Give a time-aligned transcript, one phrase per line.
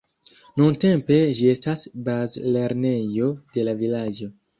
[0.59, 4.31] Nuntempe ĝi estas bazlernejo de la vilaĝo.